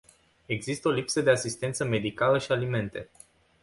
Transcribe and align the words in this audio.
Există 0.45 0.87
o 0.87 0.91
lipsă 0.91 1.21
de 1.21 1.29
asistență 1.29 1.83
medicală 1.85 2.37
și 2.37 2.51
alimente. 2.51 3.09